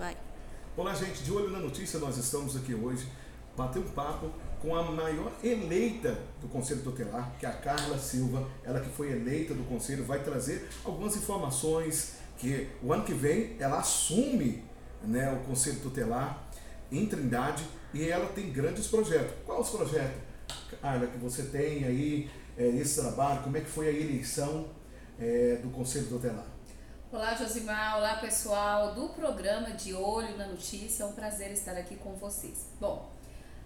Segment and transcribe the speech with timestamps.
[0.00, 0.16] Vai.
[0.78, 1.22] Olá, gente.
[1.22, 3.06] De olho na notícia, nós estamos aqui hoje
[3.54, 4.30] bater um papo
[4.62, 8.48] com a maior eleita do Conselho Tutelar, que é a Carla Silva.
[8.64, 13.56] Ela que foi eleita do Conselho vai trazer algumas informações que o ano que vem
[13.58, 14.64] ela assume
[15.04, 16.48] né, o Conselho Tutelar
[16.90, 17.62] em Trindade
[17.92, 19.34] e ela tem grandes projetos.
[19.44, 20.16] Quais os projetos,
[20.80, 23.42] Carla, que você tem aí, é, esse trabalho?
[23.42, 24.66] Como é que foi a eleição
[25.18, 26.59] é, do Conselho Tutelar?
[27.12, 27.96] Olá, Josimar.
[27.96, 31.02] Olá, pessoal do programa De Olho na Notícia.
[31.02, 32.68] É um prazer estar aqui com vocês.
[32.78, 33.10] Bom,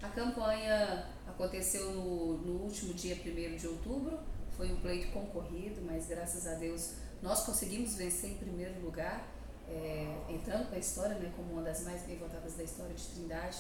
[0.03, 4.19] a campanha aconteceu no, no último dia 1 de outubro.
[4.57, 9.29] Foi um pleito concorrido, mas graças a Deus nós conseguimos vencer em primeiro lugar,
[9.69, 13.05] é, entrando para a história né, como uma das mais bem votadas da história de
[13.09, 13.59] Trindade.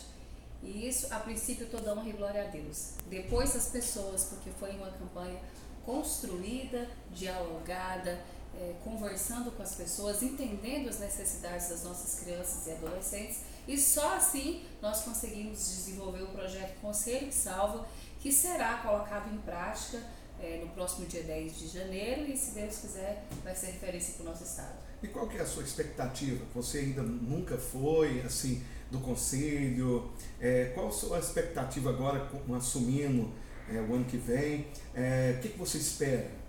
[0.62, 2.94] E isso, a princípio, toda honra e glória a Deus.
[3.10, 5.38] Depois as pessoas, porque foi uma campanha
[5.84, 8.19] construída, dialogada,
[8.58, 14.16] é, conversando com as pessoas, entendendo as necessidades das nossas crianças e adolescentes, e só
[14.16, 17.86] assim nós conseguimos desenvolver o projeto Conselho que Salva,
[18.20, 20.02] que será colocado em prática
[20.41, 24.22] é, no próximo dia 10 de janeiro e, se Deus quiser, vai ser referência para
[24.22, 24.84] o nosso Estado.
[25.02, 26.44] E qual que é a sua expectativa?
[26.55, 30.12] Você ainda nunca foi assim do conselho?
[30.41, 33.30] É, qual a sua expectativa agora assumindo
[33.69, 34.66] é, o ano que vem?
[34.94, 36.44] É, o que, que você espera?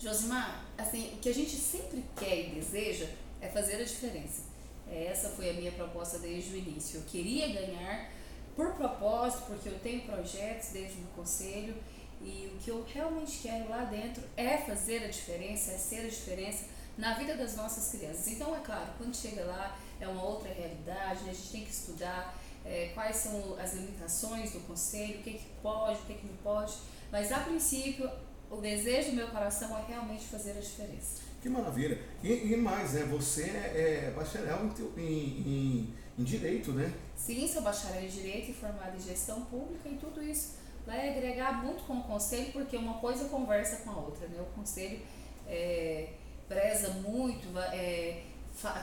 [0.00, 3.06] Josimar, assim, o que a gente sempre quer e deseja
[3.38, 4.44] é fazer a diferença.
[4.90, 7.00] É, essa foi a minha proposta desde o início.
[7.00, 8.10] Eu queria ganhar
[8.56, 11.76] por propósito, porque eu tenho projetos desde o conselho
[12.22, 16.08] e o que eu realmente quero lá dentro é fazer a diferença, é ser a
[16.08, 16.64] diferença
[16.96, 18.26] na vida das nossas crianças.
[18.28, 21.30] Então, é claro, quando chega lá é uma outra realidade, né?
[21.30, 25.50] a gente tem que estudar é, quais são as limitações do conselho, o que, que
[25.62, 26.72] pode, o que, que não pode,
[27.12, 28.10] mas a princípio
[28.50, 31.22] o desejo do meu coração é realmente fazer a diferença.
[31.40, 31.98] Que maravilha.
[32.22, 33.04] E, e mais, né?
[33.04, 36.92] Você é, é bacharel em, em, em, Direito, né?
[37.16, 41.62] Sim, sou bacharel em Direito e formada em Gestão Pública e tudo isso vai agregar
[41.62, 44.40] muito com o Conselho, porque uma coisa conversa com a outra, né?
[44.40, 45.00] O Conselho
[45.46, 46.08] é,
[46.48, 48.22] preza muito, é,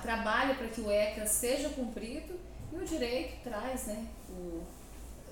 [0.02, 2.40] trabalha para que o ECA seja cumprido
[2.72, 4.08] e o Direito traz, né?
[4.30, 4.64] O,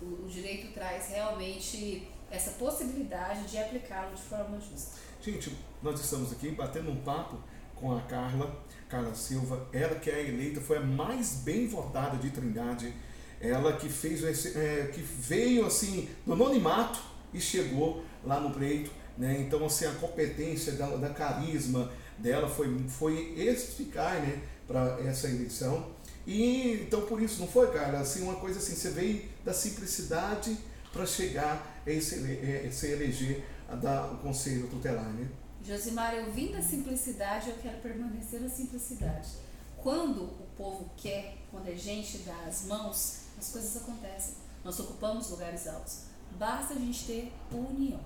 [0.02, 4.97] o, o Direito traz realmente essa possibilidade de aplicá-lo de forma justa.
[5.22, 7.38] Gente, nós estamos aqui batendo um papo
[7.75, 12.30] com a Carla, Carla Silva, ela que é eleita, foi a mais bem votada de
[12.30, 12.94] Trindade,
[13.40, 17.00] ela que fez esse, é, que veio assim do anonimato
[17.34, 19.38] e chegou lá no pleito, né?
[19.41, 25.94] Então assim a competência da, da carisma dela foi foi eficaz, né, para essa eleição.
[26.25, 30.58] E então por isso não foi, cara, assim uma coisa assim, você veio da simplicidade
[30.95, 35.28] para chegar a se, eleger a dar o conselho tutelar, né?
[35.61, 39.29] Josimar, eu vim da simplicidade, eu quero permanecer na simplicidade.
[39.75, 44.35] Quando o povo quer, quando a gente dá as mãos, as coisas acontecem.
[44.63, 46.03] Nós ocupamos lugares altos.
[46.39, 48.00] Basta a gente ter união.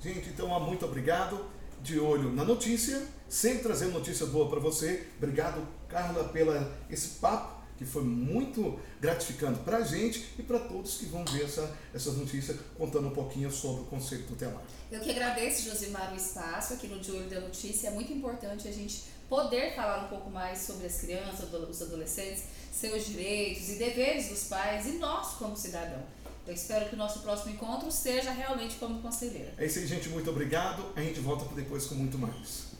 [0.00, 1.62] Gente, então muito obrigado.
[1.80, 5.08] De olho na notícia, sempre trazendo notícia boa para você.
[5.16, 10.96] Obrigado, Carla, pela esse papo que foi muito gratificante para a gente e para todos
[10.96, 14.62] que vão ver essa, essas notícias contando um pouquinho sobre o conceito tutelar.
[14.90, 17.88] Eu que agradeço, Josimar, o espaço aqui no De Olho da Notícia.
[17.88, 22.44] É muito importante a gente poder falar um pouco mais sobre as crianças, os adolescentes,
[22.70, 26.02] seus direitos e deveres dos pais e nós como cidadão.
[26.46, 29.54] Eu espero que o nosso próximo encontro seja realmente como conselheira.
[29.56, 30.08] É isso aí, gente.
[30.08, 30.84] Muito obrigado.
[30.96, 32.71] A gente volta depois com muito mais.